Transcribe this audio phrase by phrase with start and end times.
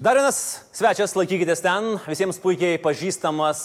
[0.00, 3.58] Dar vienas svečias, laikykitės ten, visiems puikiai pažįstamas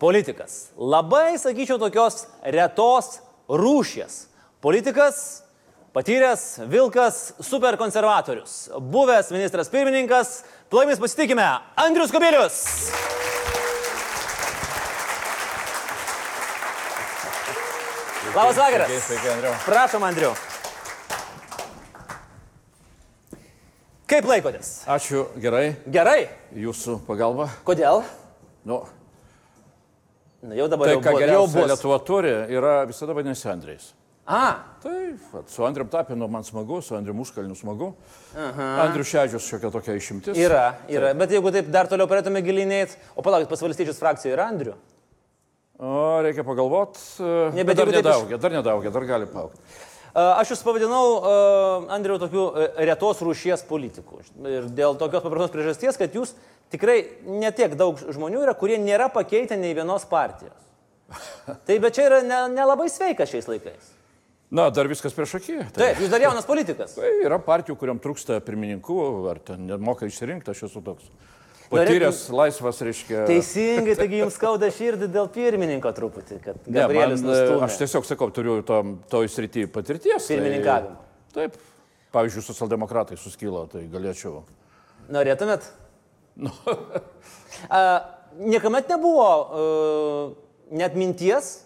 [0.00, 0.70] politikas.
[0.80, 2.22] Labai, sakyčiau, tokios
[2.56, 3.18] retos
[3.52, 4.16] rūšies.
[4.64, 5.20] Politikas,
[5.92, 10.38] patyręs Vilkas, superkonservatorius, buvęs ministras pirmininkas,
[10.72, 11.44] plaimis pasitikime,
[11.76, 12.62] Andrius Kubilius.
[18.32, 18.88] Labas vakaras.
[18.88, 19.58] Sveiki, sveiki, Andriu.
[19.68, 20.32] Prašom, Andriu.
[24.08, 24.68] Kaip laikotės?
[24.88, 26.28] Ačiū, gerai, Gerai.
[26.56, 27.48] jūsų pagalba.
[27.66, 28.02] Kodėl?
[28.64, 28.82] Nu,
[30.40, 31.70] Na, jau dabar tai, jau, ką bu- jau geriausia bus.
[31.72, 33.88] Lietuva turi, yra visada vadinasi Andrėjais.
[34.28, 37.88] A, Taip, vat, su Andriu Tapinu man smagu, su Andriu Muškalniu smagu.
[38.36, 40.36] Andriu Šedžius šiokia tokia išimtis.
[40.38, 41.10] yra, yra.
[41.18, 44.74] Bet jeigu taip dar toliau pradėtume gilinėti, o palaukit, pas valstiečius frakcijoje yra Andriu.
[45.80, 47.00] O, reikia pagalvoti.
[47.54, 49.58] Ne, bet bet dar taip iš- nedaugia, dar nedaugia, dar gali paaukti.
[50.18, 51.34] A, Aš jūs pavadinau, a,
[51.94, 54.22] Andriu, tokiu a, retos rūšies politikų.
[54.50, 56.34] Ir dėl tokios paprastos priežasties, kad jūs
[56.72, 60.56] tikrai netiek daug žmonių yra, kurie nėra pakeitę nei vienos partijos.
[61.66, 63.94] Tai bet čia yra nelabai ne nelabai sveika šiais laikais.
[64.52, 65.56] Na, dar viskas prieš akį.
[65.76, 66.94] Tai, Taip, jūs dar jaunas politikas.
[66.96, 68.96] tai yra partijų, kuriam trūksta pirmininkų,
[69.28, 71.10] ar ten nemoka išsirinkti, aš esu toks.
[71.68, 73.24] Patyręs, laisvas, reiškia.
[73.28, 77.58] Teisingai, taigi jums skauda širdį dėl pirmininko truputį, kad man, e, nustūmė.
[77.66, 78.78] aš tiesiog sakau, turiu to,
[79.12, 80.24] toj srity patirties.
[80.26, 80.96] tai- Pirmininkavimo.
[81.36, 81.58] Taip.
[82.12, 84.44] Pavyzdžiui, socialdemokratai suskilo, tai galėčiau.
[85.12, 85.68] Norėtumėt?
[86.38, 86.52] Nu.
[87.68, 87.78] A,
[88.38, 90.36] niekuomet nebuvo uh,
[90.70, 91.64] net minties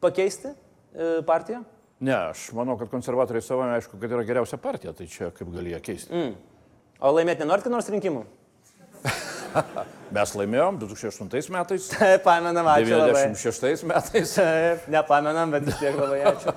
[0.00, 1.64] pakeisti uh, partiją?
[1.98, 5.72] Ne, aš manau, kad konservatoriai savame aišku, kad yra geriausia partija, tai čia kaip gali
[5.74, 6.12] ją keisti.
[6.14, 6.34] Mm.
[7.02, 8.22] O laimėti nenorit, kad nors rinkimų?
[10.16, 13.24] Mes laimėjom 2008 metais, Taip, pamenam, ačiū labai.
[13.34, 16.54] 96 metais Taip, nepamenam, bet vis tiek labai ačiū.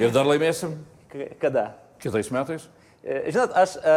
[0.00, 0.76] ir dar laimėsim
[1.12, 1.66] K- Kada?
[2.02, 2.64] kitais metais.
[3.04, 3.92] E, Žinot, aš e,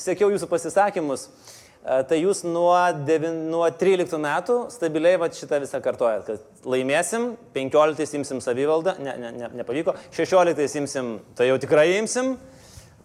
[0.00, 1.28] sekiau jūsų pasisakymus.
[1.28, 2.74] E, Tai jūs nuo,
[3.06, 9.14] devin, nuo 13 metų stabiliai va, šitą visą kartojat, kad laimėsim, 15 imsim savivaldą, ne,
[9.22, 12.34] ne, ne, nepavyko, 16 imsim, tai jau tikrai imsim,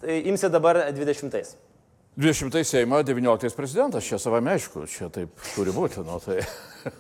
[0.02, 1.54] tai imsi dabar 20.
[2.18, 6.04] 20 Seimo, 19 prezidentas, čia savame aišku, čia taip turi būti.
[6.06, 6.44] Nu, tai...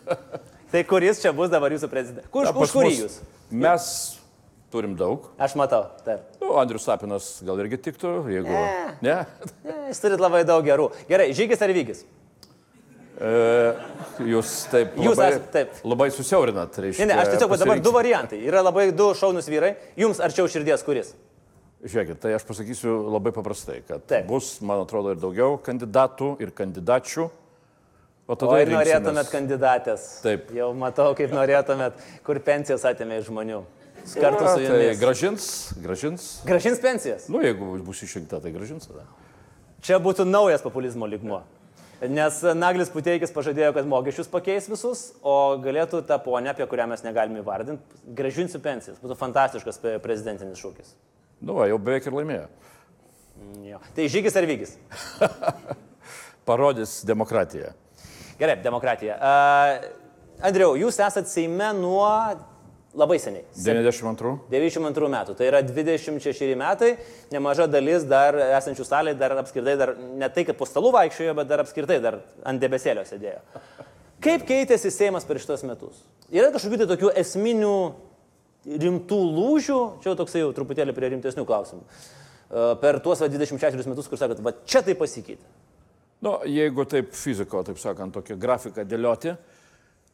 [0.73, 2.31] Tai kuris čia bus dabar jūsų prezidentas?
[2.33, 3.19] Kur, Na, už kurį jūs?
[3.53, 3.83] Mes
[4.73, 5.27] turim daug.
[5.37, 6.23] Aš matau, taip.
[6.41, 8.55] Nu, Andrius Sapinas gal irgi tiktų, jeigu...
[9.05, 9.19] Ne.
[9.67, 10.87] Ne, jūs turit labai daug gerų.
[11.11, 12.01] Gerai, žygis ar vygis?
[13.21, 13.33] E,
[14.25, 15.75] jūs taip Jūs labai, esat- taip.
[15.85, 17.05] labai susiaurinat, reiškia.
[17.05, 18.41] Ne, ne, aš tiesiog dabar du variantai.
[18.41, 19.75] Yra labai du šaunus vyrai.
[20.01, 21.13] Jums arčiau širdies kuris?
[21.83, 24.27] Žiūrėkit, tai aš pasakysiu labai paprastai, kad Taip.
[24.29, 27.25] bus, man atrodo, ir daugiau kandidatų ir kandidačių.
[28.23, 30.05] O O tada ir norėtumėt kandidatės.
[30.23, 30.53] Taip.
[30.55, 33.57] Jau matau, kaip norėtumėt, kur pensijas atėmė iš žmonių.
[34.15, 34.99] Kartu su Tai jumis.
[34.99, 35.43] gražins,
[35.83, 36.23] gražins.
[36.47, 37.27] Gražins pensijas.
[37.31, 39.03] Nu, jeigu bus išrinkta, tai gražins tada.
[39.83, 41.41] Čia būtų naujas populizmo ligmuo.
[42.03, 47.03] Nes Naglis Puteikis pažadėjo, kad mokesčius pakeis visus, o galėtų tą ponę, apie kurią mes
[47.03, 48.99] negalime įvardinti, gražinsiu pensijas.
[49.03, 50.95] Būtų fantastiškas pe- prezidentinis šūkis.
[51.43, 52.45] Nu, va, jau beveik ir laimėjo.
[53.67, 53.81] Jo.
[53.95, 54.77] Tai žygis ar vygis?
[56.47, 57.73] Parodys demokratiją.
[58.39, 59.17] Gerai, demokratija.
[59.19, 62.07] Uh, Andriau, jūs esate Seime nuo
[62.95, 63.43] labai seniai.
[63.57, 64.33] 92.
[64.51, 66.93] 92 metų, tai yra 26 metai,
[67.33, 71.49] nemaža dalis dar esančių salėje, dar apskritai, dar ne tai, kad po stalų vaikščiojo, bet
[71.49, 73.41] dar apskritai dar ant debesėlio sėdėjo.
[74.23, 76.03] Kaip keitėsi Seimas per šitos metus?
[76.31, 77.75] Yra kažkokių tai tokių esminių
[78.65, 81.83] rimtų lūžių, čia jau toksai jau truputėlį prie rimtesnių klausimų.
[81.83, 85.43] E, Per tuos va, 24 metus, kur sakot, va čia tai pasikeitė.
[86.23, 89.33] Nu, jeigu taip fiziko, taip sakant, tokią grafiką dėlioti,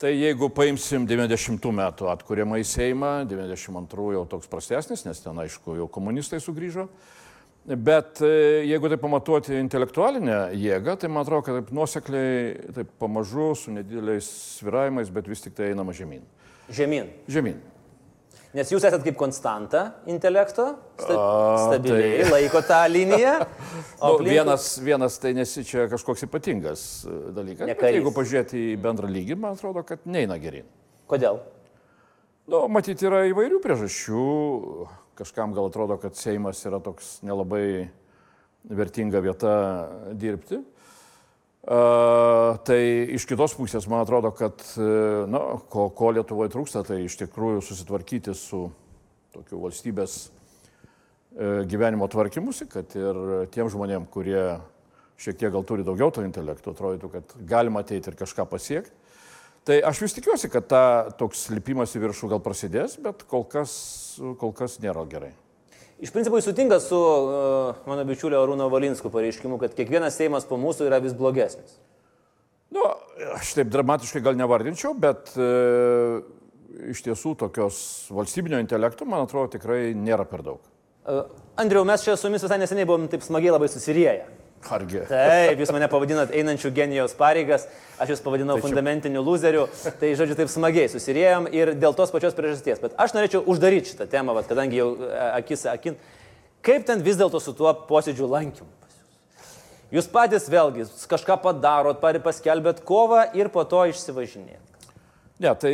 [0.01, 5.77] tai jeigu paimsim 90 metų atkuriamą į Seimą, 92 jau toks prastesnis, nes ten aišku
[5.77, 6.87] jau komunistai sugrįžo.
[7.69, 13.51] Bet e, jeigu tai pamatuoti intelektualinę jėgą, tai man atrodo, kad taip nuosekliai, taip pamažu,
[13.59, 14.25] su nedideliais
[14.55, 16.23] sviravimais, bet vis tik tai einama žemyn.
[16.73, 17.11] Žemyn.
[17.29, 17.59] Žemyn.
[18.57, 20.63] Nes jūs esate kaip konstanta intelekto,
[20.97, 21.17] sta
[21.67, 23.35] stabiliai tai- laiko tą liniją.
[23.99, 27.69] Nu, aplinkui- vienas, vienas tai nesi čia kažkoks ypatingas e, dalykas.
[27.83, 30.65] Jeigu pažiūrėti į bendrą lygį, man atrodo, kad neina gerin.
[31.11, 31.41] Kodėl?
[32.49, 34.23] Nu, matyti yra įvairių priežasčių.
[35.19, 37.89] Kažkam gal atrodo, kad Seimas yra toks nelabai
[38.65, 39.51] vertinga vieta
[40.15, 40.61] dirbti.
[41.59, 42.79] Uh, tai
[43.17, 47.59] iš kitos pusės man atrodo, kad uh, na, ko, ko Lietuvoje trūksta, tai iš tikrųjų
[47.67, 48.61] susitvarkyti su
[49.35, 53.19] tokiu valstybės uh, gyvenimo tvarkymusi, kad ir
[53.51, 54.55] tiem žmonėm, kurie
[55.19, 58.95] šiek tiek gal turi daugiau to intelekto, atrodytų, kad galima ateiti ir kažką pasiekti.
[59.67, 60.83] Tai aš vis tikiuosi, kad ta
[61.19, 63.73] toks lipimas į viršų gal prasidės, bet kol kas,
[64.39, 65.35] kol kas nėra gerai.
[65.99, 70.55] Iš principo jis sutinka su uh, mano bičiulio Arūno Valinsku pareiškimu, kad kiekvienas Seimas po
[70.59, 71.75] mūsų yra vis blogesnis.
[72.71, 72.85] Nu,
[73.35, 75.47] aš taip dramatiškai gal nevardinčiau, bet e,
[76.93, 77.79] iš tiesų tokios
[78.13, 80.61] valstybinio intelektų, man atrodo, tikrai nėra per daug.
[81.09, 81.23] Uh,
[81.59, 84.27] Andriau, mes čia su jumis visai neseniai buvom taip smagiai labai susirieję.
[84.67, 84.99] Argi.
[85.07, 87.63] Taip, jūs mane pavadinot einančių genijos pareigas,
[88.01, 89.67] aš jūs pavadinau čia- fundamentiniu loseriu,
[90.01, 92.81] tai žodžiu taip smagiai susirėjom ir dėl tos pačios priežasties.
[92.83, 95.09] Bet aš norėčiau uždaryti šitą temą, vat, kadangi jau e,
[95.39, 95.95] akis akin.
[96.61, 98.67] Kaip ten vis dėlto su tuo posėdžių lankymu?
[99.95, 104.61] Jūs patys vėlgi kažką padarot, pari paskelbėt kovą ir po to išsivažinėt.
[105.39, 105.71] Ne, tai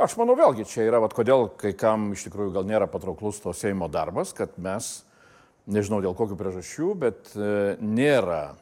[0.00, 3.52] aš manau vėlgi čia yra, vat, kodėl kai kam iš tikrųjų gal nėra patrauklus to
[3.52, 5.02] Seimo darbas, kad mes,
[5.70, 8.54] nežinau dėl kokių priežasčių, bet e, nėra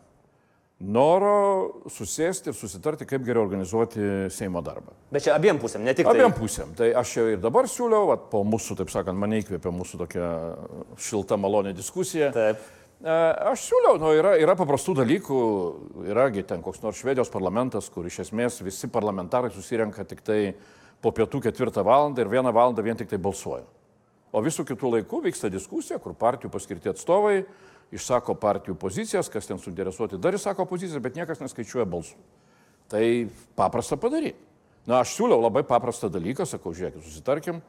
[0.81, 4.95] noro susėsti ir susitarti, kaip geriau organizuoti Seimo darbą.
[5.13, 6.39] Bet čia abiem pusėm, ne tik Abiem tai.
[6.41, 6.75] pusėm.
[6.79, 10.29] Tai aš čia ir dabar siūliau, vat, po mūsų, taip sakant, mane įkvėpė mūsų tokia
[11.05, 12.31] šilta malonė diskusija.
[12.33, 12.65] Taip.
[13.01, 13.17] E,
[13.53, 15.41] Aš siūliau, nu, yra, yra paprastų dalykų,
[16.09, 20.41] yragi ten koks nors Švedijos parlamentas, kur iš esmės visi parlamentarai susirenka tik tai
[21.01, 23.65] po pietų ketvirtą valandą ir vieną valandą vien tik tai balsuoja.
[24.31, 27.43] O visų kitų laikų vyksta diskusija, kur partijų paskirti atstovai
[27.91, 32.15] išsako partijų pozicijas, kas ten suinteresuoti dar išsako pozicijas, bet niekas neskaičiuoja balsų.
[32.91, 33.05] Tai
[33.59, 34.39] paprasta padaryti.
[34.87, 37.61] Na, aš siūliau labai paprastą dalyką, sakau, žiūrėkit, susitarkim,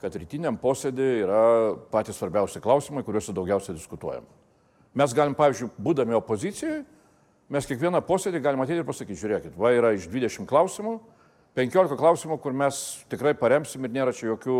[0.00, 1.40] kad rytiniam posėdį yra
[1.92, 4.28] patys svarbiausi klausimai, kuriuose daugiausiai diskutuojam.
[4.96, 6.84] Mes galim, pavyzdžiui, būdami opozicijoje,
[7.50, 10.94] mes kiekvieną posėdį galim atėti ir pasakyti, žiūrėkit, va yra iš 20 klausimų,
[11.58, 12.78] 15 klausimų, kur mes
[13.10, 14.58] tikrai paremsim ir nėra čia jokių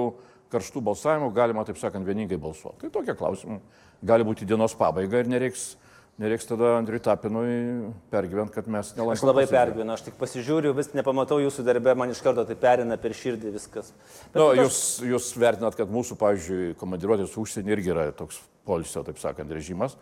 [0.53, 2.81] karštų balsavimų, galima, taip sakant, vieningai balsuoti.
[2.87, 3.61] Tai tokie klausimai
[4.03, 5.77] gali būti dienos pabaiga ir nereiks,
[6.21, 9.29] nereiks tada Andriui Tapinui pergyventi, kad mes Aš nelankome.
[9.31, 13.13] labai pergyvenu, aš tik pasižiūriu, vis nepamatau jūsų darbę, man iš karto tai perina per
[13.17, 13.93] širdį viskas.
[14.33, 14.81] Bet Nu, aš- jūs,
[15.13, 19.97] jūs vertinat, kad mūsų, pavyzdžiui, komandiruotės užsienį irgi yra toks polisio, taip sakant, režimas.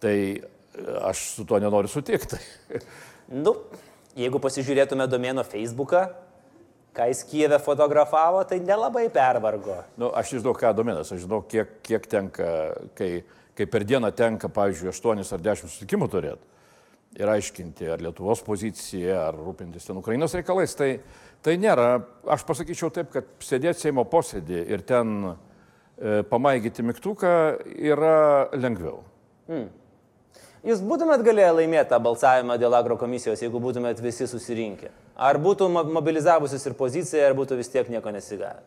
[0.00, 0.40] Tai e,
[1.10, 2.38] aš su tuo nenoriu sutikti.
[3.30, 3.52] Nu,
[4.18, 6.08] jeigu pasižiūrėtume domeno Facebooką,
[6.96, 9.80] ką jis Kijeve fotografavo, tai nelabai pervargo.
[10.00, 12.48] Nu, aš nežinau, ką domenas, aš žinau, kiek, kiek tenka,
[12.98, 13.10] kai,
[13.58, 16.50] kai per dieną tenka, pavyzdžiui, 8 ar 10 susitikimų turėti
[17.18, 20.74] ir aiškinti, ar Lietuvos pozicija, ar rūpintis ten Ukrainos reikalais.
[20.78, 20.90] Tai,
[21.42, 21.88] tai nėra,
[22.30, 25.34] aš pasakyčiau taip, kad sėdėti Seimo posėdį ir ten e,
[26.30, 27.34] pamaigyti mygtuką
[27.74, 28.16] yra
[28.54, 29.02] lengviau.
[30.66, 34.90] Jūs būtumėt galėję laimėti tą balsavimą dėl agro komisijos, jeigu būtumėt visi susirinkę.
[35.16, 38.60] Ar būtų mo- mobilizavusis ir pozicija, ar būtų vis tiek nieko nesigavę.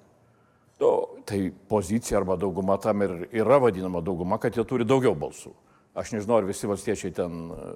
[1.29, 5.53] Tai pozicija arba dauguma tam ir yra vadinama dauguma, kad jie turi daugiau balsų.
[5.95, 7.69] Aš nežinau, ar visi valstiečiai ten e,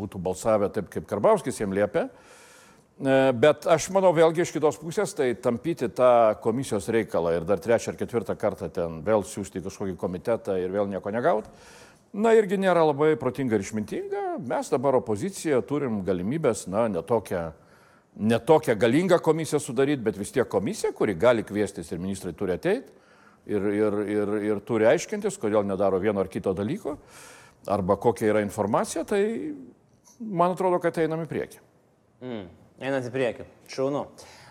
[0.00, 2.08] būtų balsavę taip, kaip Karbauskis jiem liepia.
[2.98, 7.62] E, Bet aš manau, vėlgi iš kitos pusės, tai tampyti tą komisijos reikalą ir dar
[7.62, 11.46] trečią ar ketvirtą kartą ten vėl siūsti kažkokį komitetą ir vėl nieko negaut,
[12.12, 14.24] na irgi nėra labai protinga ir išmintinga.
[14.50, 17.50] Mes dabar opozicija turim galimybės, na, netokią
[18.20, 22.56] ne tokią galingą komisiją sudaryti, bet vis tiek komisija, kuri gali kviestis ir ministrai turi
[22.56, 22.90] ateiti
[23.46, 26.96] ir, ir, ir, ir turi aiškintis, kodėl nedaro vieno ar kito dalyko,
[27.70, 29.22] arba kokia yra informacija, tai
[30.20, 31.62] man atrodo, kad einam į priekį.
[32.20, 32.44] Mm.
[32.80, 33.46] Einant į priekį.
[33.70, 34.04] Šaunu.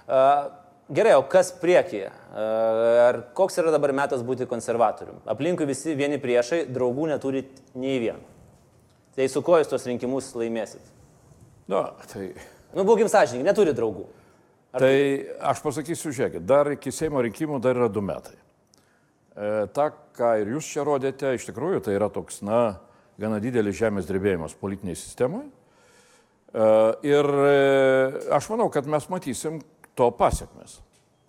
[0.09, 0.49] Uh,
[0.93, 2.09] gerai, o kas priekyje?
[2.29, 5.23] Uh, ar koks yra dabar metas būti konservatoriumi?
[5.29, 8.21] Aplinkui visi vieni priešai, draugų neturit nei vieno.
[9.17, 10.95] Tai su kuo jūs tos rinkimus laimėsit?
[11.69, 12.31] Na, tai,
[12.77, 14.05] Nu, būkim sąžininkai, neturi draugų.
[14.77, 18.35] tai aš pasakysiu, žiūrėkit, dar iki Seimo rinkimų dar yra du metai.
[19.33, 22.77] E, ta, ką ir jūs čia rodėte, iš tikrųjų tai yra toks, na,
[23.17, 25.47] gana didelis žemės drebėjimas politiniai sistemai.
[26.53, 26.69] E,
[27.09, 27.57] Ir e,
[28.37, 29.63] aš manau, kad mes matysim
[29.97, 30.79] to pasiekmes.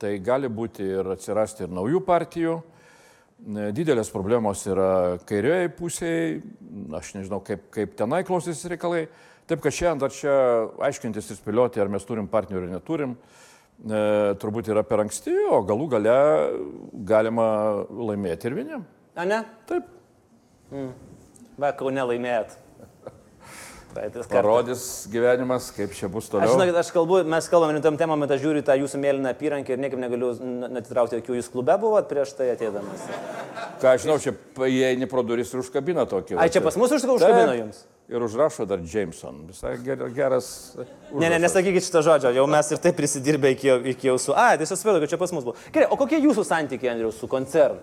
[0.00, 2.60] Tai gali būti ir atsirasti ir naujų partijų.
[3.76, 6.40] Didelės problemos yra kairioje pusėje,
[6.96, 9.06] aš nežinau, kaip, kaip tenai klausysis reikalai.
[9.48, 10.34] Taip, kad šiandien dar čia
[10.86, 14.02] aiškintis ir spėlioti, ar mes turim partnerių ar neturim, e,
[14.38, 16.16] turbūt yra per anksti, o galų gale
[17.08, 17.48] galima
[17.90, 18.84] laimėti ir vieniem.
[19.18, 19.42] A ne?
[19.66, 19.88] Taip.
[21.80, 22.54] Kau nelaimėt.
[22.54, 22.69] Praeitis kartas.
[24.30, 26.54] Parodys gyvenimas, kaip čia bus Aš toliau.
[26.54, 29.82] žinau, aš kalbu, mes kalbame rimtam temam, bet aš žiūriu tą jūsų mėlyną apyrankę ir
[29.82, 30.32] niekaip negaliu
[30.70, 31.38] netitraukti akių.
[31.40, 33.02] Jūs klube buvot prieš tai ateidamas.
[33.82, 34.34] Ką aš žinau, čia
[34.70, 36.38] įeini pro duris ir užkabina tokį.
[36.38, 37.84] Ai, čia pas mus užsakau užkabino jums?
[38.10, 39.44] Ir užrašo dar Jameson.
[39.46, 40.74] Visai ger- geras.
[41.14, 44.34] Ne, ne, nesakykit šito žodžio, jau mes ir taip prisidirbę iki, iki jausų.
[44.34, 45.54] A, tiesiog spėliau, kad čia pas mus buvo.
[45.70, 47.78] Gerai, o kokie jūsų santykiai, Andriu, su koncernu?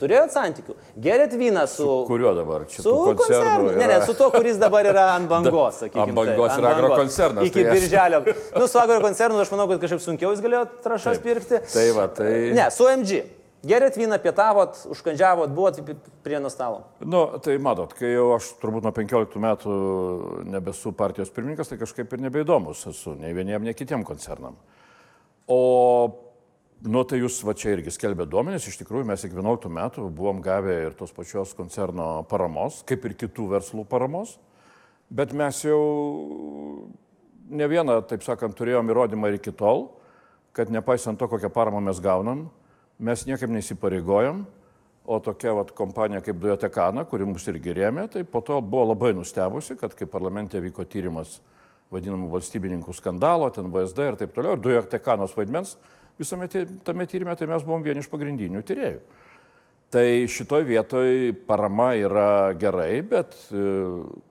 [0.00, 0.74] Turėjot santykių?
[1.04, 1.86] Gerėt vyną su...
[2.08, 2.62] Kuriuo dabar?
[2.72, 3.74] Čia Su koncernu.
[3.76, 6.06] Ne, ne, su to, kuris dabar yra ant bangos, sakykime.
[6.06, 8.22] Ant bangos yra agrokoncernas, Iki tai birželio.
[8.60, 11.60] Nu, su agrokoncernu aš manau, kad kažkaip sunkiau jūs galėjote trašas pirkti.
[11.74, 13.20] Tai va, tai- Ne, su MG.
[13.60, 15.82] Gerėt vyną, pietavot, užkandžiavot, buvot
[16.24, 16.78] prie nastalo.
[17.04, 19.74] Nu, tai matot, kai jau aš turbūt nuo 15 metų
[20.48, 24.56] nebesu partijos pirmininkas, tai kažkaip ir nebeįdomus esu nei vieniem, nei kitiem koncernam.
[25.44, 25.60] O,
[26.80, 30.40] nu, tai jūs va čia irgi skelbė duomenys, iš tikrųjų mes iki 11 metų buvom
[30.44, 34.38] gavę ir tos pačios koncerno paramos, kaip ir kitų verslų paramos,
[35.12, 35.80] bet mes jau
[37.50, 39.90] ne vieną, taip sakant, turėjom įrodymą ir iki tol,
[40.56, 42.48] kad nepaisant to, kokią paramą mes gaunam,
[42.98, 44.42] mes niekaip neįsipareigojom,
[45.10, 49.12] o tokia vat, kompanija kaip Dujotekana, kuri mus irgi rėmė, tai po to buvo labai
[49.16, 51.40] nustebusi, kad kai parlamente vyko tyrimas
[51.90, 55.74] vadinamų valstybininkų skandalo, ten VSD ir taip toliau, ir Dujotekanos vaidmens
[56.20, 56.48] visame
[56.84, 59.00] tame tyrimė, tai mes buvom vieni iš pagrindinių tyriejų.
[59.90, 63.64] Tai šitoj vietoj parama yra gerai, bet e,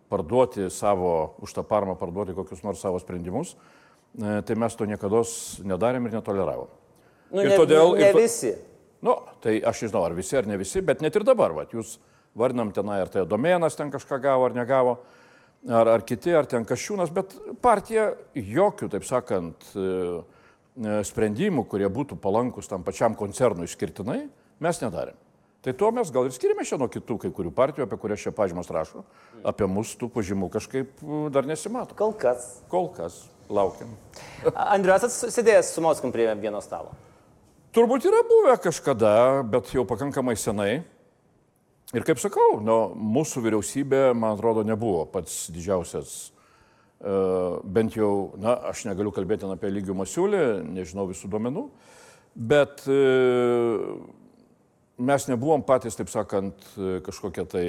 [0.08, 3.58] parduoti savo, už tą paramą parduoti kokius nors savo sprendimus,
[4.16, 5.26] e, tai mes to niekada
[5.68, 6.72] nedarėm ir netoleravom.
[7.34, 8.24] Nu, ir ne, todėl, ne ir to...
[8.24, 8.54] visi.
[9.04, 11.98] Nu, tai aš nežinau, ar visi, ar ne visi, bet net ir dabar, va, jūs
[12.40, 14.96] vardinam tenai, ar tai domenas ten kažką gavo ar negavo,
[15.68, 20.22] ar, ar kiti, ar ten kažkūnas, bet partija jokių, taip sakant, e,
[20.80, 24.22] sprendimų, kurie būtų palankus tam pačiam koncernui išskirtinai,
[24.64, 25.18] mes nedarėm.
[25.60, 28.32] Tai tuo mes gal ir skiriame šią nuo kitų kai kurių partijų, apie kurias šie
[28.32, 29.04] pažymos rašo.
[29.44, 31.02] Apie mus tų pažymų kažkaip
[31.36, 31.98] dar nesimato.
[32.00, 32.62] Kol kas.
[32.72, 33.26] Kol kas.
[33.52, 33.92] Laukiam.
[34.56, 36.94] Andriu, esat sėdėjęs su Moskum prie vieno stalo?
[37.76, 39.12] Turbūt yra buvę kažkada,
[39.52, 40.80] bet jau pakankamai senai.
[41.90, 42.78] Ir kaip sakau, nu,
[43.18, 46.30] mūsų vyriausybė, man atrodo, nebuvo pats didžiausias,
[47.00, 50.42] bent jau, na, aš negaliu kalbėti apie lygių masiulį,
[50.76, 51.66] nežinau visų duomenų,
[52.36, 52.84] bet
[55.00, 56.60] mes nebuvom patys, taip sakant,
[57.06, 57.68] kažkokie tai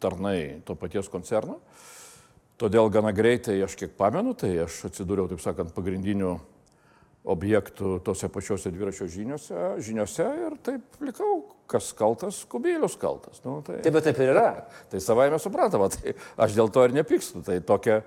[0.00, 1.60] tarnai to paties koncerno.
[2.60, 6.36] Todėl gana greitai, aš kiek pamenu, tai aš atsidūriau, taip sakant, pagrindiniu
[7.28, 13.42] objektų tose pačiose dviračio žiniuose, žiniuose ir taip likau, kas kaltas, kubilius kaltas.
[13.44, 14.50] Nu, tai, taip, bet taip ir yra.
[14.90, 17.42] Tai savai mes suprantama, tai aš dėl to ir nepykstu.
[17.44, 17.98] Tai tokia,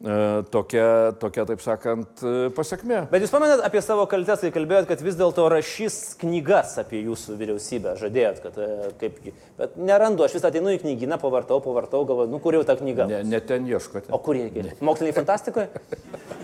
[0.00, 0.16] e,
[0.48, 0.86] tokia,
[1.20, 3.02] tokia, taip sakant, e, pasiekmė.
[3.12, 7.36] Bet jūs pamenat apie savo kaltes, kai kalbėjot, kad vis dėlto rašys knygas apie jūsų
[7.42, 8.70] vyriausybę, žadėjot, kad e,
[9.04, 9.20] kaip...
[9.60, 13.12] Bet nerandu, aš vis ateinu į knyginą, pavartau, pavartau, galvoju, nu kur jau ta knyga?
[13.12, 14.08] Ne, ne ten ieškote.
[14.08, 14.72] O kur jie?
[14.80, 15.68] Moksliniai fantastikoje?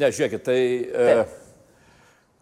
[0.00, 1.32] Ne, žiūrėkit, tai Taip.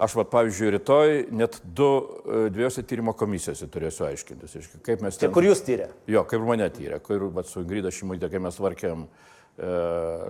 [0.04, 1.88] aš, vat, pavyzdžiui, rytoj net du,
[2.22, 4.54] e, dviejose tyrimo komisijose turėsiu aiškintis.
[4.86, 5.26] Kaip mes ten...
[5.26, 5.88] Čia kur jūs tyrė?
[6.10, 9.72] Jo, kaip mane tyrė, kur vat, su Ingrida Šimuitė, kai mes varkėm e,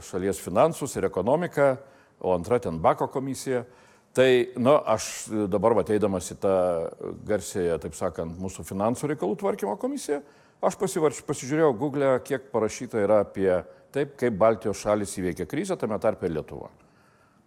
[0.09, 1.69] šalies finansus ir ekonomiką,
[2.25, 3.67] o antra ten Bako komisija.
[4.17, 6.57] Tai, na, nu, aš dabar ateidamas į tą
[7.29, 10.23] garsėją, taip sakant, mūsų finansų reikalų tvarkymo komisiją,
[10.65, 13.53] aš pasivarš, pasižiūrėjau Google, kiek parašyta yra apie
[13.95, 16.73] taip, kaip Baltijos šalis įveikia krizę, tame tarpe Lietuva.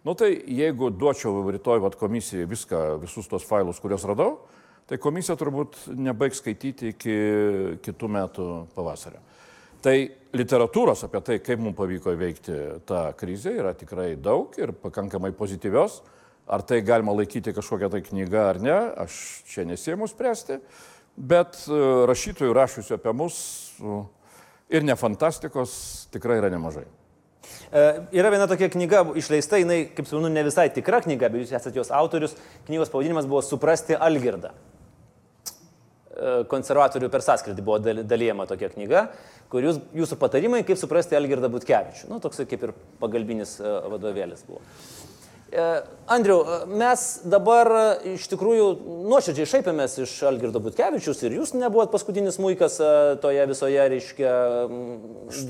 [0.02, 4.32] Nu tai jeigu duočiau rytoj vat, komisijai viską, visus tos failus, kuriuos radau,
[4.90, 7.18] tai komisija turbūt nebaigs skaityti iki
[7.86, 9.20] kitų metų pavasario.
[9.82, 9.94] Tai
[10.34, 12.56] literatūros apie tai, kaip mums pavyko įveikti
[12.86, 16.00] tą krizę, yra tikrai daug ir pakankamai pozityvios.
[16.50, 19.14] Ar tai galima laikyti kažkokią tai knygą ar ne, aš
[19.46, 20.58] čia nesiemu spręsti,
[21.14, 21.78] bet e,
[22.10, 23.36] rašytojų rašysiu apie mus
[24.66, 25.76] ir ne fantastikos
[26.10, 26.88] tikrai yra nemažai.
[27.42, 27.86] E,
[28.18, 31.80] yra viena tokia knyga išleista, jinai, kaip suprantu, ne visai tikra knyga, bet jūs esate
[31.80, 32.36] jos autorius.
[32.68, 34.52] Knygos pavadinimas buvo Suprasti Algirdą.
[36.12, 39.06] E, konservatorių per sąskridį buvo dalyjama tokia knyga,
[39.52, 42.10] kur jūs, jūsų patarimai, kaip suprasti Algirdą Butkevičių.
[42.12, 44.60] Nu, toks kaip ir pagalbinis e, vadovėlis buvo.
[45.52, 48.68] E, Andriu, e, mes dabar e, iš tikrųjų
[49.04, 52.78] nuoširdžiai šaipėmės iš Algirdo Butkevičius ir jūs nebuvot paskutinis muikas
[53.20, 54.32] toje visoje, reiškia,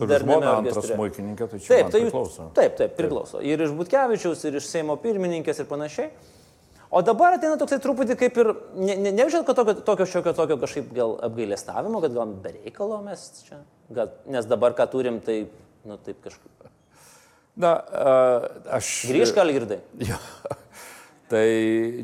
[0.02, 2.48] dar žmona antras muikininkė, tai čia taip, tai priklauso.
[2.56, 3.38] Taip, taip, priklauso.
[3.38, 3.46] Taip.
[3.46, 6.10] Ir iš Butkevičius, ir iš Seimo pirmininkės ir panašiai.
[6.92, 10.58] O dabar ateina toksai truputį kaip ir, ne, ne, nežinau, kad tokio, tokio šiokio tokio
[10.60, 13.62] kažkaip gal apgailestavimo, kad gal bereikalo mes čia,
[13.94, 15.44] gal, nes dabar ką turim, tai,
[15.86, 16.51] nu taip kažkaip
[17.56, 17.76] Na,
[18.78, 18.94] aš.
[19.12, 19.82] Grįžk, Algirdai.
[20.10, 20.18] Jo.
[21.32, 21.46] Tai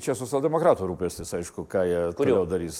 [0.00, 2.78] čia socialdemokratų rūpestis, aišku, ką jie toliau darys.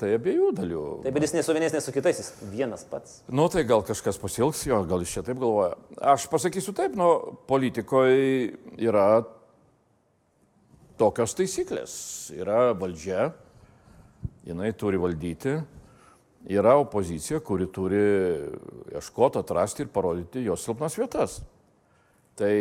[0.00, 0.84] Tai abiejų dalių.
[1.04, 3.18] Taip, bet jis nesu vienas, nesu kitais, jis vienas pats.
[3.28, 5.74] Nu, tai gal kažkas pasilgs jo, gal jis čia taip galvoja.
[6.14, 7.10] Aš pasakysiu taip, nu,
[7.50, 9.04] politikoje yra
[10.96, 11.92] tokios taisyklės.
[12.40, 13.28] Yra valdžia,
[14.48, 15.58] jinai turi valdyti,
[16.56, 18.04] yra opozicija, kuri turi
[18.96, 21.42] ieškoti, atrasti ir parodyti jos silpnas vietas.
[22.40, 22.54] Tai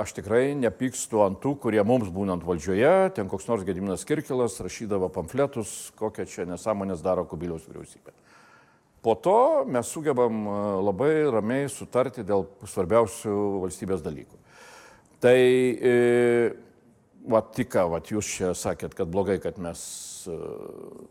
[0.00, 5.10] aš tikrai nepykstu ant tų, kurie mums būnant valdžioje, ten koks nors Gediminas Kirkilas rašydavo
[5.12, 8.14] pamfletus, kokią čia nesąmonės daro Kubiliaus vyriausybė.
[9.04, 14.40] Po to mes sugebam e, labai ramiai sutarti dėl svarbiausių valstybės dalykų.
[15.20, 15.92] Tai e,
[17.28, 19.84] va tik ką, va jūs čia sakėt, kad blogai, kad mes
[20.24, 20.40] e,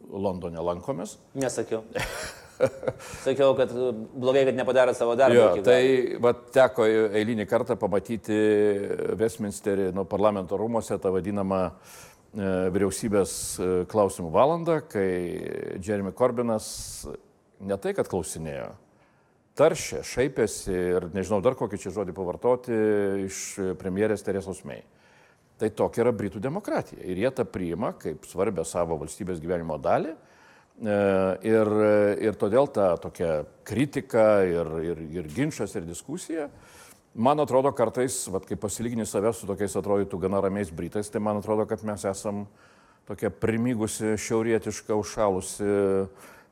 [0.10, 1.20] Londone lankomės.
[1.38, 1.86] Nesakiau.
[3.26, 3.72] Sakiau, kad
[4.18, 5.38] blogai, kad nepadarė savo darbą.
[5.38, 8.38] Jo, tai va, teko eilinį kartą pamatyti
[9.20, 11.72] Westminsterį nuo parlamento rūmose tą vadinamą e,
[12.74, 15.08] vyriausybės e, klausimų valandą, kai
[15.84, 16.68] Jeremy Corbynas
[17.60, 18.70] ne tai, kad klausinėjo,
[19.58, 22.78] taršė, šaipėsi ir nežinau dar kokį čia žodį pavartoti
[23.26, 23.42] iš
[23.80, 24.84] premjerės Teresos Mei.
[25.58, 30.14] Tai tokia yra Britų demokratija ir jie tą priima kaip svarbę savo valstybės gyvenimo dalį.
[30.78, 30.96] E,
[31.48, 31.70] Ir,
[32.22, 36.50] ir todėl ta tokia kritika ir, ir, ir ginčas ir diskusija,
[37.18, 41.42] man atrodo kartais, vat, kai pasilygini save su tokiais atrodytų gana ramiais Britais, tai man
[41.42, 42.46] atrodo, kad mes esam
[43.10, 45.70] tokia primigusi, šiaurietiška, užšalusi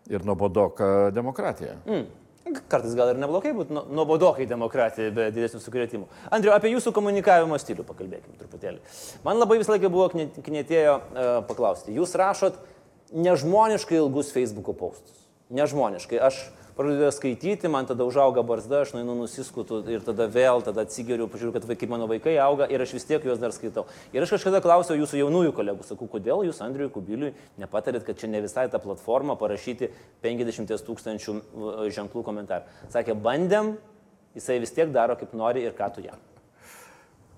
[0.10, 1.78] ir nuobodoka demokratija.
[1.86, 2.06] Mm.
[2.70, 6.06] Kartais gal ir neblogai būtų nu- nuobodokai demokratija be didesnių sukrėtimų.
[6.34, 8.78] Andriu, apie jūsų komunikavimo stilių pakalbėkime truputėlį.
[9.26, 11.96] Man labai visą laiką buvo knietėjo uh, paklausti.
[11.98, 12.62] Jūs rašot
[13.14, 15.26] nežmoniškai ilgus Facebook'o postus.
[15.54, 16.18] Nežmoniškai.
[16.26, 16.40] Aš
[16.76, 21.54] pradedu skaityti, man tada užauga barzda, aš nueinu nusiskutu ir tada vėl, tada atsigeriu, pažiūriu,
[21.56, 23.86] kad vaikai, mano vaikai auga ir aš vis tiek juos dar skaitau.
[24.16, 27.32] Ir aš kažkada klausiau jūsų jaunųjų kolegų, sakau, kodėl jūs Andriui Kubiliui
[27.62, 29.94] nepatarėt, kad čia ne visai ta platforma parašyti
[30.26, 31.40] 50 tūkstančių
[31.96, 32.68] ženklų komentarų.
[32.92, 33.76] Sakė, bandėm,
[34.36, 36.20] jisai vis tiek daro kaip nori ir ką tu jam.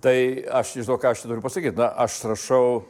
[0.01, 0.17] Tai
[0.59, 1.77] aš nežinau, ką aš turiu pasakyti.
[1.77, 2.83] Na, aš rašau,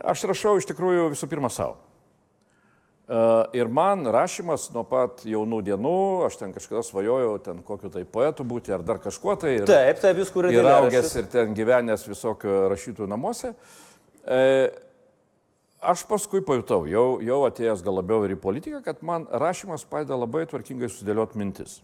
[0.00, 1.78] aš rašau iš tikrųjų visų pirma savo.
[3.12, 5.96] Uh, ir man rašymas nuo pat jaunų dienų,
[6.28, 9.56] aš ten kažkada svajojau ten kokiu tai poetu būti ar dar kažkuo tai.
[9.58, 10.56] Ir, Taip, taip, jūs kuriate.
[10.56, 13.50] ir augęs ir ten gyvenęs visokio rašytojų namuose.
[14.22, 14.70] E,
[15.82, 20.16] aš paskui pajutau, jau, jau atėjęs gal labiau ir į politiką, kad man rašymas padeda
[20.22, 21.80] labai tvarkingai sudėlioti mintis.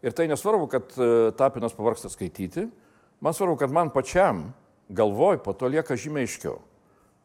[0.00, 2.70] Ir tai nesvarbu, kad e, tapinas pavarksta skaityti,
[3.20, 4.46] man svarbu, kad man pačiam
[4.88, 6.60] galvoj po to lieka žymiai aiškiau.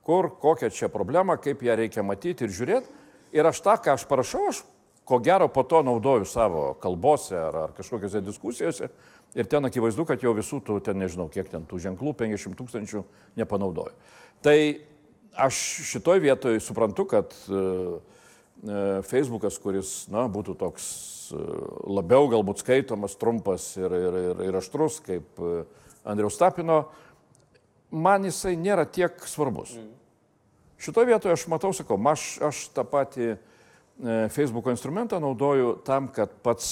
[0.05, 3.03] Kur, kokia čia problema, kaip ją reikia matyti ir žiūrėti.
[3.35, 4.61] Ir aš tą, ką aš parašau, aš
[5.05, 8.89] ko gero po to naudoju savo kalbose ar, ar kažkokiose diskusijose.
[9.35, 13.01] Ir ten akivaizdu, kad jau visų tų, ten nežinau, kiek ten tų ženklų, 50 tūkstančių
[13.41, 13.93] nepanaudoju.
[14.45, 14.57] Tai
[15.45, 17.97] aš šitoj vietoj suprantu, kad uh,
[19.09, 20.85] Facebookas, kuris, na, būtų toks
[21.35, 21.39] e,
[21.91, 25.41] labiau galbūt skaitomas, trumpas ir, ir, ir, ir aštrus kaip
[26.07, 26.85] Andriaus Tapino,
[27.95, 29.75] man jisai nėra tiek svarbus.
[29.79, 29.91] Mm.
[30.85, 33.37] Šitoje vietoje aš matau, sakau, aš, aš tą patį e,
[34.35, 36.67] Facebook instrumentą naudoju tam, kad pats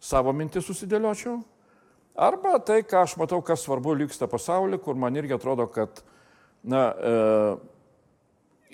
[0.00, 1.40] savo mintis susidėliočiau.
[2.18, 6.02] Arba tai, ką aš matau, kas svarbu vyksta pasaulyje, kur man irgi atrodo, kad
[6.66, 7.12] na, e,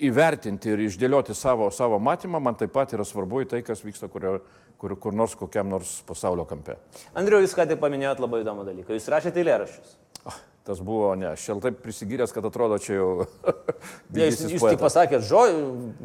[0.09, 4.09] įvertinti ir išdėlioti savo, savo matymą man taip pat yra svarbu į tai, kas vyksta
[4.11, 4.39] kurio,
[4.81, 6.75] kur, kur nors kokiam nors pasaulio kampe.
[7.15, 8.97] Andriu, jūs ką tik paminėjot labai įdomų dalyką.
[8.97, 9.95] Jūs rašėte eilėraščius.
[10.65, 13.09] Tas buvo, ne, aš jau taip prisigyręs, kad atrodo čia jau...
[14.15, 15.57] Ne, jūs, jūs tik pasakėt žodį,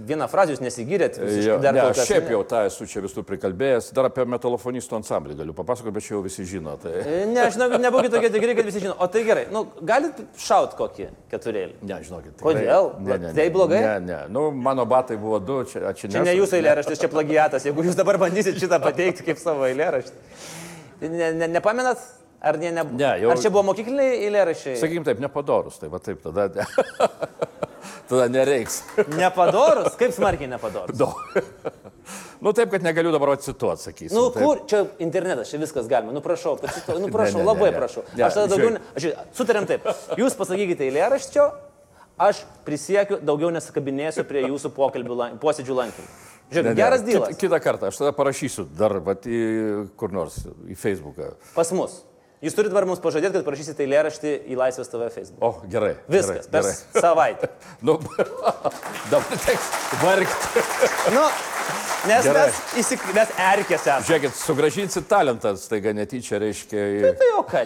[0.09, 1.17] vieną frazę jūs nesigyrėt.
[1.17, 2.35] Visiškai Dar ne, aš šiaip ne.
[2.35, 6.21] jau tą esu čia visur prikalbėjęs, dar apie metalofonistų ansamblį galiu papasakoti, bet čia jau
[6.27, 6.75] visi žino.
[6.83, 6.93] Tai...
[7.01, 8.99] E, Ne, žinokit, nebūkit tokie tikri, kad visi žino.
[9.01, 11.81] O tai gerai, nu, galit šaut kokį keturėlį.
[11.81, 12.37] Ne, žinokit.
[12.45, 12.93] Kodėl?
[13.33, 13.81] Tai blogai?
[13.87, 17.69] Ne, ne, nu, mano batai buvo du, čia, čia, Čia ne jūsų eilėraštis, čia plagiatas.
[17.71, 20.17] Jeigu jūs dabar bandysit šitą pateikti kaip savo eilėraštį.
[21.07, 22.03] Ne, ne, nepamenat?
[22.41, 24.79] Ar, ne, ne, Ne, jau- ar čia buvo mokykliniai eilėraščiai?
[24.81, 26.47] Sakykim taip, nepadorus, tai va taip, tada,
[28.09, 28.81] tada nereiks.
[29.17, 29.95] Nepadorus?
[30.01, 30.97] Kaip smarkiai nepadorus?
[30.97, 31.11] Do.
[32.45, 34.17] nu taip, kad negaliu dabar cituoti, sakysiu.
[34.17, 34.41] Nu, taip.
[34.45, 36.15] kur, čia internetas, čia viskas galima.
[36.17, 37.77] Nu, prašau, pacituo, nu, prašau, Ne, ne, ne, labai ne.
[37.77, 38.07] prašau.
[38.17, 39.87] Ne, Aš tada daugiau, ne, aš, sutarėm taip.
[40.21, 41.47] Jūs pasakykite eilėraščio,
[42.21, 46.11] aš prisiekiu, daugiau nesikabinėsiu prie jūsų pokalbių, posėdžių lankymų.
[46.51, 47.37] Žiūrėk, Ne, ne, geras dylas.
[47.39, 49.39] Kitą kartą, aš tada parašysiu dar, vat, į,
[50.01, 51.29] kur nors, į Facebooką.
[51.55, 52.01] Pas mus.
[52.41, 55.43] Jūs turite dabar mums pažadėti, kad parašysite eilėraštį į Laisvės TV Facebook.
[55.45, 55.91] O, gerai.
[56.09, 57.03] Viskas, per Gerai, gerai.
[57.05, 57.51] savaitę.
[57.87, 57.99] Nu,
[59.13, 59.67] dabar teks
[60.01, 60.63] vargti.
[61.13, 61.27] Nu,
[62.09, 62.47] nes Gerai.
[62.49, 63.05] mes, įsik...
[63.13, 64.07] mes erkės esame.
[64.09, 66.87] Žiūrėkit, sugražinsit talentą, staiga netyčia reiškia.
[66.97, 67.63] į- Tai jau ką,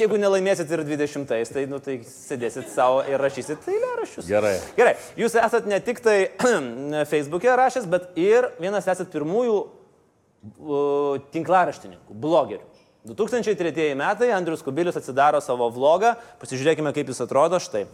[0.00, 4.26] jeigu nelaimėsit ir 20-ais, tai, nu, tai sėdėsit savo ir rašysit eilėraščius.
[4.30, 4.56] Gerai.
[4.80, 6.18] Gerai, jūs esat ne tik tai
[7.14, 12.66] Facebook'e rašęs, bet ir vienas esat pirmųjų uh, tinklaraštininkų, blogerių.
[13.06, 17.86] 2003 metai Andrius Kubilius atsidaro savo vlogą, pasižiūrėkime, kaip jis atrodo, štai.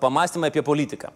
[0.00, 1.12] Pamastymai apie politiką.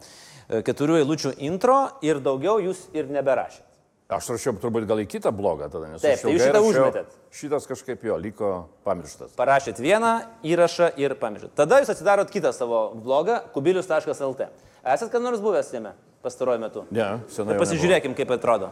[0.48, 3.66] E, Keturių eilučių intro ir daugiau jūs ir neberašėt.
[4.12, 7.14] Aš rašiau turbūt gal į kitą blogą tada, nes Taip, tai jūs šitą rašiau, užmetėt.
[7.32, 8.50] Šitas kažkaip jo liko
[8.84, 9.32] pamirštas.
[9.38, 10.12] Parašėt vieną
[10.44, 11.54] įrašą ir pamiršot.
[11.56, 14.50] Tada jūs atsidarot kitą savo blogą, kubilius.lt.
[14.82, 16.84] Esat kad nors buvęs jame pastaruoju metu?
[16.92, 17.54] Ne, senai.
[17.54, 18.68] Tai pasižiūrėkim, kaip atrodo.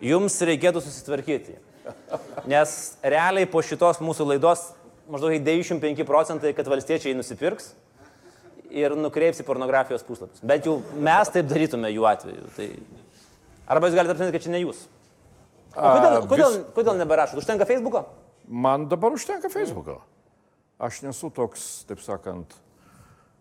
[0.00, 1.58] Jums reikėtų susitvarkyti.
[2.50, 4.68] Nes realiai po šitos mūsų laidos
[5.10, 7.72] maždaug 95 procentai, kad valstiečiai nusipirks,
[8.74, 10.42] ir nukreips į pornografijos puslapius.
[10.46, 12.48] Bet jau mes taip darytume jų atveju.
[12.56, 12.68] Tai...
[13.70, 14.84] Arba jūs galite apsimti, kad čia ne jūs.
[15.76, 17.40] O kodėl, A, kodėl, vis- kodėl neberašot?
[17.42, 18.04] Užtenka Facebook'o?
[18.48, 19.98] Man dabar užtenka Facebook'o.
[20.82, 22.52] Aš nesu toks, taip sakant,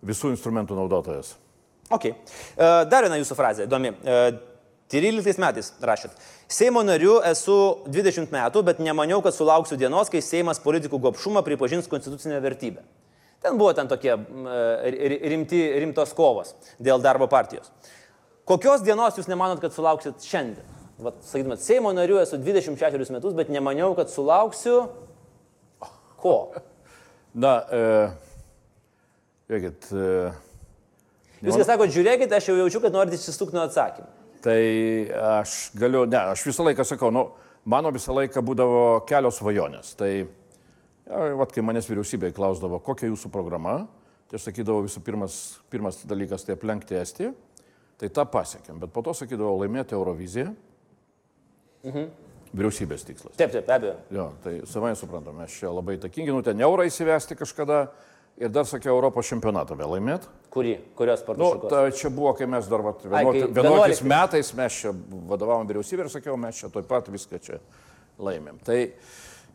[0.05, 1.33] visų instrumentų naudotojas.
[1.93, 2.07] Ok.
[2.11, 2.15] E,
[2.89, 3.91] Dar viena jūsų frazė, įdomi.
[4.85, 6.13] E, 13 metais rašėt.
[6.47, 11.87] Seimo nariu esu 20 metų, bet nemaniau, kad sulauksiu dienos, kai Seimas politikų gopšumą pripažins
[11.89, 12.83] konstitucinę vertybę.
[13.41, 17.71] Ten buvo ten tokie ri- rimti, rimtos kovos dėl darbo partijos.
[18.45, 20.65] Kokios dienos jūs nemanot, kad sulauksit šiandien?
[21.01, 24.85] Vat, sakytumėt, Seimo nariu esu 26 metus, bet nemaniau, kad sulauksiu
[26.21, 26.53] ko?
[27.43, 27.81] Na, e,
[29.49, 30.29] žiūrėkit, e,
[31.45, 34.24] Jūs kai sakote, žiūrėkit, aš jau jaučiu, kad norite išsisukti nuo atsakymų.
[34.45, 34.61] Tai
[35.41, 37.25] aš galiu, ne, aš visą laiką sakau, nu,
[37.65, 39.95] mano visą laiką būdavo kelios svajonės.
[39.97, 43.79] Tai, ja, vat, kai manęs vyriausybė klausdavo, kokia jūsų programa,
[44.29, 45.39] tai aš sakydavau visų pirmas,
[45.73, 47.33] pirmas dalykas tai aplenkti Estiją,
[48.01, 50.53] tai tą pasiekėm, bet po to sakydavau laimėti Euroviziją.
[51.85, 52.11] Mhm.
[52.55, 53.33] Vyriausybės tikslas.
[53.35, 53.95] Taip, taip, be abejo.
[54.15, 57.87] Jo, tai savai suprantam, mes čia labai takingi, nu ten eurą įsivesti kažkada
[58.37, 60.29] ir dar sakiau Europos čempionatą vėl laimėti.
[60.51, 60.75] Kurį?
[60.95, 61.71] Kurios sporto Nu, šakos?
[61.71, 64.91] ta, čia buvo, kai mes dar vat, Ai, kai 11 11 11 metais mes čia
[65.31, 67.59] vadovavom vyriausybė ir sakiau, mes čia toj pat viską čia
[68.19, 68.59] laimėm.
[68.63, 68.79] Tai,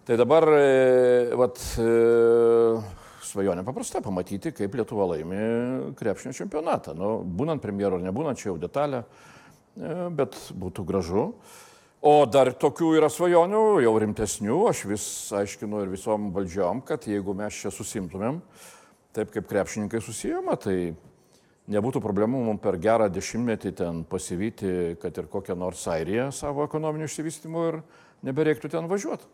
[0.09, 0.65] tai dabar e,
[1.41, 1.89] vat, e,
[3.31, 6.97] svajonė paprasta pamatyti, kaip Lietuva laimi krepšinio čempionatą.
[6.99, 9.05] Nu, būnant premjero ar nebūnant, čia jau detalė,
[9.77, 11.31] e, bet būtų gražu.
[12.01, 15.05] O dar tokių yra svajonių, jau rimtesnių, aš vis
[15.37, 18.39] aiškinu ir visom valdžiom, kad jeigu mes čia susimtumėm,
[19.13, 20.95] taip kaip krepšininkai susijama, tai
[21.71, 27.05] nebūtų problemų mums per gerą dešimtmetį ten pasivyti, kad ir kokią nors Airiją savo ekonominiu
[27.11, 27.79] išsivystymu ir
[28.31, 29.29] nebereiktų ten važiuoti.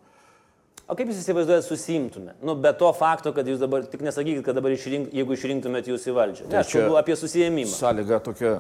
[0.91, 2.35] O kaip jūs įsivaizduojate susimtume?
[2.47, 6.05] Nu, be to fakto, kad jūs dabar, tik nesakykit, kad dabar išrink, jeigu išrinktumėt jūs
[6.11, 6.51] į valdžią.
[6.51, 7.73] Ne, aš čia- kalbu apie susijėmimą.
[7.79, 8.53] Sąlyga tokia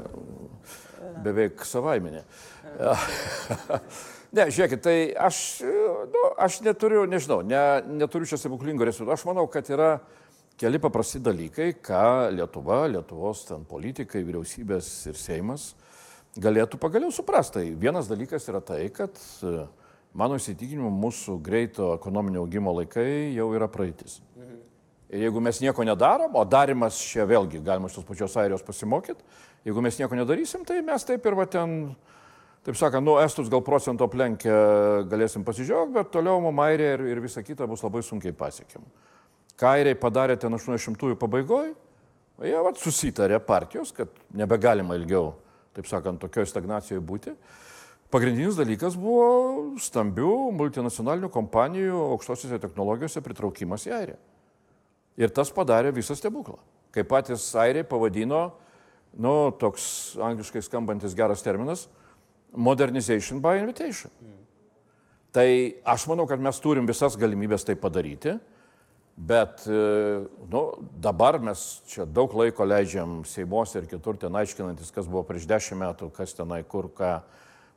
[1.22, 2.22] beveik savaiminė.
[4.36, 4.96] ne, žiūrėkit, tai
[5.28, 5.40] aš,
[6.12, 7.62] nu, aš neturiu, nežinau, ne,
[8.02, 9.16] neturiu čia stebuklingo rezultato.
[9.16, 9.96] Aš manau, kad yra
[10.60, 12.04] keli paprasti dalykai, ką
[12.36, 15.72] Lietuva, Lietuvos ten politikai, vyriausybės ir Seimas
[16.40, 17.60] galėtų pagaliau suprasti.
[17.60, 19.66] Tai vienas dalykas yra tai, kad e,
[20.16, 24.20] mano įsitikinimu mūsų greito ekonominio augimo laikai jau yra praeitis.
[25.06, 29.22] Ir jeigu mes nieko nedarom, o darimas čia vėlgi galima iš tos pačios Airijos pasimokyti,
[29.64, 31.94] jeigu mes nieko nedarysim, tai mes taip ir va ten,
[32.66, 34.54] taip sakant, nu, estus gal procento aplenkę
[35.10, 38.84] galėsim pasižiūrėti, bet toliau mums Airija ir, ir visa kita bus labai sunkiai pasiekiam.
[39.56, 41.72] Ką Airiai padarė ten 80-ųjų pabaigoje,
[42.44, 45.36] jie vat, susitarė partijos, kad nebegalima ilgiau,
[45.78, 47.36] taip sakant, tokioje stagnacijoje būti.
[48.12, 54.18] Pagrindinis dalykas buvo stambių multinacionalinių kompanijų aukštosiuose technologijose pritraukimas į Airiją.
[55.16, 56.58] Ir tas padarė visą stebuklą.
[56.92, 58.50] Kaip patys airiai pavadino,
[59.16, 61.86] nu, toks angliškai skambantis geras terminas-
[62.56, 64.10] modernization by invitation.
[65.36, 65.48] Tai
[65.84, 68.38] aš manau, kad mes turim visas galimybės tai padaryti,
[69.16, 69.80] bet e,
[70.48, 70.62] nu,
[71.00, 75.82] dabar mes čia daug laiko leidžiam Seimuose ir kitur ten aiškinantis, kas buvo prieš dešimt
[75.82, 77.18] metų, kas tenai kur ką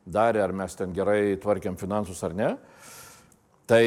[0.07, 2.53] darė, ar mes ten gerai tvarkėm finansus ar ne.
[3.69, 3.83] Tai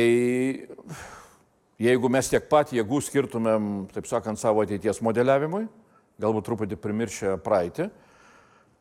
[1.82, 5.64] jeigu mes tiek pat jėgų skirtumėm, taip sakant, savo ateities modeliavimui,
[6.22, 7.88] galbūt truputį primiršę praeitį,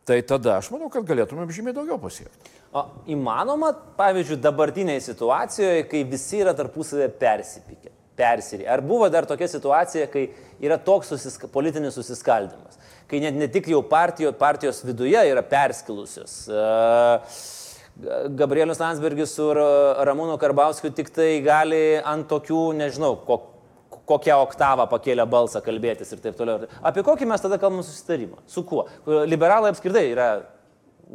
[0.07, 2.51] tai tada aš manau, kad galėtumėm žymiai daugiau pasiekti.
[2.71, 8.67] O įmanoma, pavyzdžiui, dabartinėje situacijoje, kai visi yra tarpusavę persipykę, persirį.
[8.71, 10.29] Ar buvo dar tokia situacija, kai
[10.63, 12.79] yra toks susiska, politinis susiskaldimas,
[13.11, 16.45] kai net ne tik jau partijo, partijos viduje yra perskilusios.
[16.47, 17.41] Uh,
[18.31, 23.37] Gabrielius Landsbergis su Ra- Ramūnu Karbauskiu tik tai gali ant tokių, nežinau, ko,
[24.11, 26.67] kokią oktavą pakėlę balsą kalbėtis ir taip toliau.
[26.83, 28.41] Apie kokį mes tada kalbam susitarimą?
[28.51, 28.85] Su kuo?
[29.31, 30.31] Liberalai apskritai yra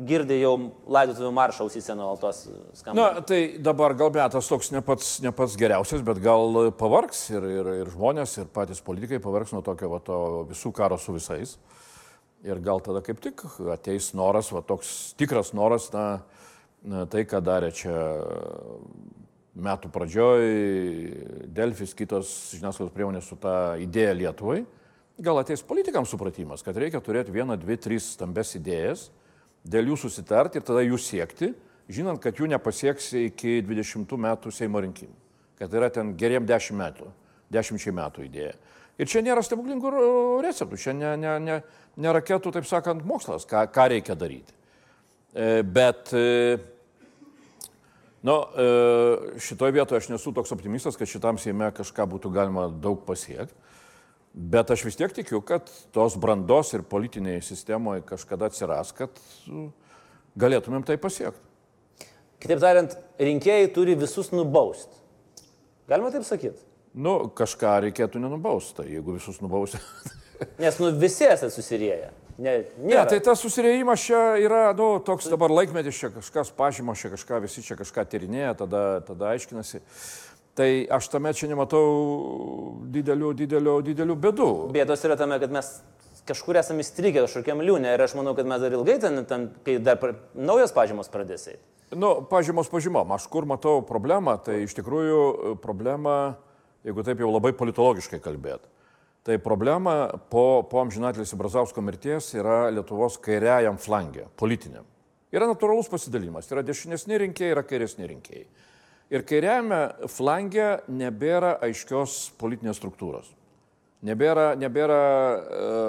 [0.04, 0.52] girdė jau
[0.92, 2.42] laidotuvių maršą ausyse nuolatos
[2.76, 2.96] skamba.
[3.16, 7.46] Na, tai dabar gal metas toks ne pats, ne pats geriausias, bet gal pavargs ir,
[7.48, 10.18] ir, ir žmonės, ir patys politikai pavargs nuo tokio va, to
[10.50, 11.56] visų karo su visais.
[12.46, 13.40] Ir gal tada kaip tik
[13.72, 16.06] ateis noras, va, toks tikras noras, na,
[16.84, 17.96] na, tai, ką darė čia
[19.56, 20.46] metų pradžioj,
[21.56, 24.60] Delfis, kitos žiniasklaidos priemonės su tą idėją Lietuvai,
[25.18, 29.08] gal ateis politikams supratimas, kad reikia turėti vieną, dvi, tris stambes idėjas,
[29.66, 31.52] dėl jų susitarti ir tada jų siekti,
[31.88, 35.16] žinant, kad jų nepasieksi iki 20 metų Seimo rinkimų.
[35.56, 37.08] Kad yra ten geriem 10 metų,
[37.54, 38.54] 10 metų idėja.
[38.96, 39.90] Ir čia nėra stebuklingų
[40.44, 41.56] receptų, čia ne, ne, ne,
[42.00, 44.54] ne raketų, taip sakant, mokslas, ką, ką reikia daryti.
[45.36, 46.56] E, Bet e,
[48.26, 53.04] nu, e, šitoje vietoje aš nesu toks optimistas, kad šitam Seime kažką būtų galima daug
[53.06, 53.54] pasiekti.
[54.36, 59.14] Bet aš vis tiek tikiu, kad tos brandos ir politinėje sistemoje kažkada atsiras, kad
[59.48, 59.70] nu,
[60.36, 61.40] galėtumėm tai pasiekti.
[62.42, 64.92] Kitaip tariant, rinkėjai turi visus nubausti.
[65.88, 66.60] Galima taip sakyti?
[66.96, 69.80] Nu, kažką reikėtų nenubausti, jeigu visus nubausti.
[70.62, 72.10] Nes nu visi esate susirėję.
[72.36, 73.06] Ne, Ne, nėra.
[73.08, 77.64] tai tas susirėjimas čia yra, nu, toks dabar laikmetis, čia kažkas pažymo, čia kažką, visi
[77.64, 79.80] čia kažką tyrinėja, tada, tada aiškinasi.
[80.56, 80.68] Tai
[80.98, 81.84] aš tame čia nematau
[82.92, 84.48] didelių, didelių, didelių bėdų.
[84.72, 85.70] Bėdos yra tame, kad mes
[86.28, 89.78] kažkur esame įstrigę kažkokiam liūnė ir aš manau, kad mes dar ilgai ten, ten kai
[89.78, 91.62] dar pra, naujas pažymos pradės eiti.
[91.94, 96.36] Nu, pažymos pažymom, aš kur matau problemą, tai iš tikrųjų e, problema,
[96.86, 98.64] jeigu taip jau labai politologiškai kalbėt,
[99.26, 104.86] tai problema po, po amžinatelės Brazausko mirties yra Lietuvos kairiajam flangė, politiniam.
[105.34, 108.46] Yra natūralus pasidalimas, yra dešinesni rinkėjai, yra kairesni rinkėjai.
[109.10, 113.32] Ir kairiajame flangė nebėra aiškios politinės struktūros.
[114.06, 115.82] Nebėra, nebėra e,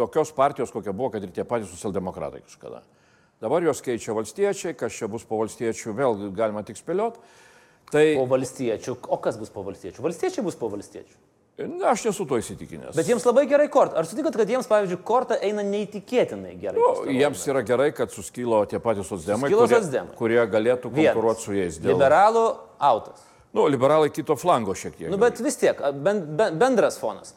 [0.00, 2.80] tokios partijos, kokia buvo, kad ir tie patys socialdemokratai kažkada.
[3.40, 7.20] Dabar juos keičia valstiečiai, kas čia bus po valstiečių, vėl galima tik spėliot.
[7.90, 8.96] Tai Po valstiečių.
[9.10, 10.04] O kas bus po valstiečių?
[10.04, 11.16] Valstiečiai bus po valstiečių.
[11.68, 12.94] Na, aš nesu to įsitikinęs.
[12.96, 13.98] Bet jiems labai gerai kortą.
[14.00, 16.80] Ar sutikot, kad jiems, pavyzdžiui, kortą eina neįtikėtinai gerai?
[16.80, 20.16] Nu, jiems yra gerai, kad suskilo tie patys Suskilo kurie, socdemai.
[20.18, 21.80] kurie galėtų konkuruoti su jais.
[21.82, 21.94] Dėl...
[21.96, 22.46] Liberalų
[22.78, 23.26] autas.
[23.56, 25.10] Nu, liberalai kito flango šiek tiek.
[25.10, 27.34] Nu, bet vis tiek, ben, ben, bendras fonas.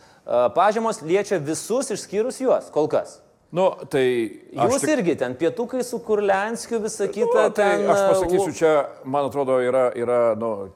[0.56, 3.18] Pažymos liečia visus išskyrus juos, kol kas.
[3.54, 4.06] Nu, tai
[4.54, 7.90] Jūs tik- irgi ten pietukai su Kurlenskiu, visa nu, kita tai ten.
[7.90, 8.72] aš pasakysiu, čia,
[9.06, 10.72] man atrodo, yra, yra nu,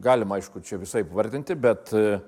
[0.00, 2.20] galima, aišku, čia visai vardinti, bet e,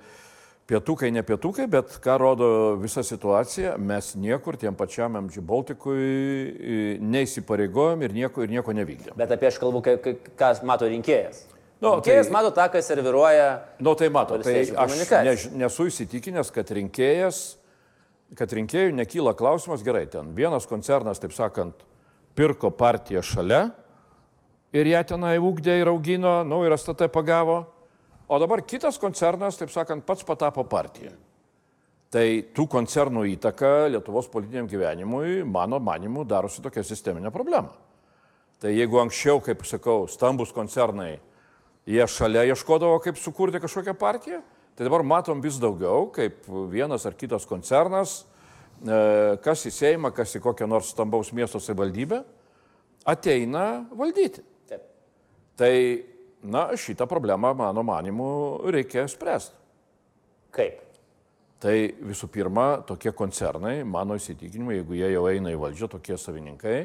[0.70, 2.48] pietukai, ne pietukai, bet ką rodo
[2.80, 9.16] visa situacija, mes niekur tiem pačiam MG Baltikui e, neįsipareigojom ir nieko, ir nieko nevykdėm.
[9.18, 11.42] Bet apie aš kalbu, ką mato rinkėjas.
[11.80, 13.48] Nu, rinkėjas tai- mato tą, kas serviruoja.
[13.80, 17.42] Nu, tai mato, tai aš než, nesu įsitikinęs, kad rinkėjas,
[18.38, 21.74] kad rinkėjų nekyla klausimas, gerai, ten vienas koncernas, taip sakant,
[22.38, 23.70] pirko partiją šalia
[24.76, 27.64] ir ją tenai ūkdė ir augino, nu ir STT pagavo,
[28.30, 31.10] o dabar kitas koncernas, taip sakant, pats patapo partiją.
[32.10, 37.74] Tai tų koncernų įtaka Lietuvos politiniam gyvenimui, mano manimu, darosi tokia sisteminė problema.
[38.62, 41.14] Tai jeigu anksčiau, kaip sakau, stambus koncernai,
[41.90, 44.42] jie šalia ieškodavo, kaip sukurti kažkokią partiją,
[44.76, 48.20] tai dabar matom vis daugiau, kaip vienas ar kitas koncernas,
[48.82, 49.00] e,
[49.42, 52.22] kas į Seimą, kas į kokią nors stambaus miesto savivaldybę,
[53.10, 54.44] ateina valdyti.
[54.70, 54.86] Taip.
[55.58, 55.74] Tai,
[56.42, 59.56] na, šitą problemą, mano manimu, reikia spręsti.
[60.54, 60.80] Kaip?
[61.60, 61.74] Tai
[62.08, 66.78] visų pirma, tokie koncernai, mano įsitikinimu, jeigu jie jau eina į valdžią, tokie savininkai,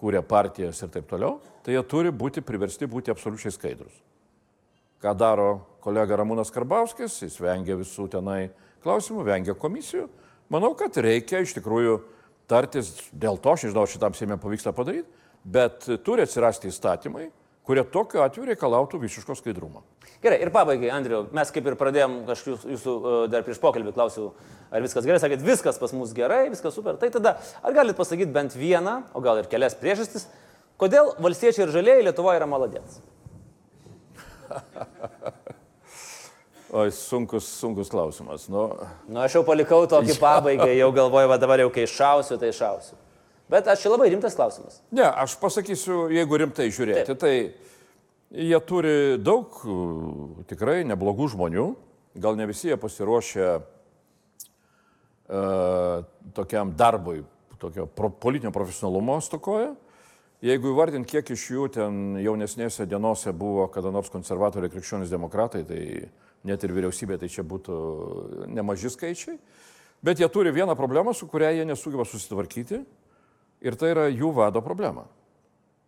[0.00, 3.92] kūrė partijas ir taip toliau, tai jie turi būti priversti būti absoliučiai skaidrus.
[5.04, 5.50] Ką daro
[5.84, 8.48] kolega Ramūnas Karbauskis, jis vengia visų tenai
[8.84, 10.06] klausimų, vengia komisijų.
[10.52, 11.98] Manau, kad reikia iš tikrųjų
[12.48, 15.10] tartis dėl to, aš nežinau, šitam seime pavyksta padaryti,
[15.44, 17.28] bet turi atsirasti įstatymai,
[17.66, 19.82] kurie tokiu atveju reikalautų visiško skaidrumo.
[20.22, 23.92] Gerai, ir pabaigai, Andriu, mes kaip ir pradėjom, aš jūs, jūsų e, dar prieš pokalbį
[23.96, 24.30] klausiau,
[24.70, 26.96] ar viskas gerai, sakėt, viskas pas mus gerai, viskas super.
[27.00, 30.28] Tai tada, ar galit pasakyti bent vieną, o gal ir kelias priežastis,
[30.80, 33.02] kodėl valstiečiai ir žalieji Lietuvoje yra maladėts?
[36.76, 38.48] Oi, sunkus, sunkus klausimas.
[38.50, 38.68] Nu,
[39.06, 42.98] Nu, aš jau palikau tokį pabaigą, jau galvoju, va dabar jau kai šausiu, tai šausiu.
[43.50, 44.80] Bet aš čia labai rimtas klausimas.
[44.90, 47.20] Ne, aš pasakysiu, jeigu rimtai žiūrėti, Taip.
[47.22, 47.34] tai
[48.34, 49.46] jie turi daug
[50.50, 51.66] tikrai neblogų žmonių,
[52.18, 53.46] gal ne visi jie pasiruošę
[55.30, 56.02] uh,
[56.34, 57.22] tokiam darbui,
[57.62, 59.74] tokio pro, politinio profesionalumo stokoja.
[60.44, 65.80] Jeigu įvardint, kiek iš jų ten jaunesnėse dienose buvo kada nors konservatoriai, krikščionys demokratai, tai
[66.46, 67.74] net ir vyriausybė, tai čia būtų
[68.52, 69.38] nemaži skaičiai.
[70.04, 72.82] Bet jie turi vieną problemą, su kuria jie nesugeba susitvarkyti.
[73.66, 75.06] Ir tai yra jų vado problema.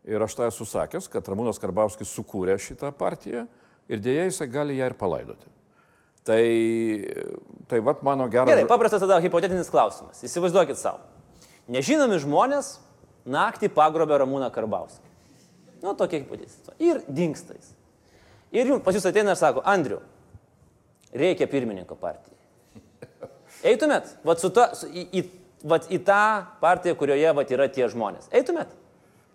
[0.09, 3.45] Ir aš tą esu sakęs, kad Ramūnas Karbauskis sukūrė šitą partiją
[3.91, 5.53] ir dėja jisai gali ją ir palaidoti.
[6.29, 6.43] Tai,
[7.71, 8.51] tai vad mano geras.
[8.51, 10.21] Gerai, paprastas tada hipotetinis klausimas.
[10.27, 11.01] Įsivaizduokit savo.
[11.73, 12.75] Nežinomi žmonės
[13.29, 15.09] naktį pagrobė Ramūną Karbauskį.
[15.85, 16.75] Nu, tokia hipotetizė.
[16.83, 17.73] Ir dingstais.
[18.53, 20.01] Ir jums, pas jūs ateina ir sako, Andriu,
[21.13, 22.37] reikia pirmininko partijai.
[23.69, 25.23] Eitumėt, vat su ta, su, į, į,
[25.65, 26.21] vat į tą
[26.61, 28.29] partiją, kurioje vat yra tie žmonės.
[28.33, 28.69] Eitumėt.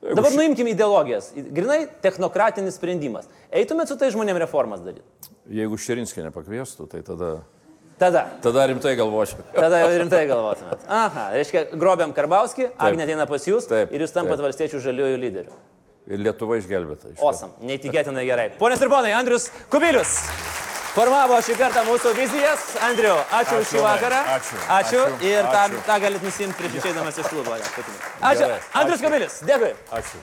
[0.04, 1.32] Dabar ši- nuimkim ideologijas.
[1.36, 3.28] Grinai technokratinis sprendimas.
[3.52, 5.04] Eitumėt su tai žmonėm reformas daryti.
[5.48, 7.30] Jeigu Širinskė nepakviestų, tai tada,
[8.00, 8.26] Tada.
[8.44, 9.44] tada rimtai galvočiau.
[9.56, 10.84] Tada rimtai galvotumėt.
[10.90, 14.48] Aha, reiškia, grobiam Karbauskį, Agnė ateina pas jūs Taip, ir jūs tampat taip.
[14.50, 15.54] valstiečių žaliųjų lyderiu.
[16.12, 17.14] Ir Lietuva išgelbėta.
[17.14, 17.22] iš.
[17.24, 18.50] Osam, neįtikėtinai gerai.
[18.60, 20.18] Ponios ir ponai, Andrius Kubilius.
[20.94, 22.66] Formavo šį kartą mūsų vizijas.
[22.86, 24.20] Andriu, ačiū už šį vakarą.
[24.36, 25.02] ačiū, Ačiū.
[25.10, 27.58] ačiū, Ir tą, tą galit nusimti prieš išeidamas iš klubo.
[27.58, 28.52] Ačiū.
[28.74, 29.02] Andrius.
[29.02, 29.74] Kamilis, dėkui.
[29.90, 30.18] Ačiū.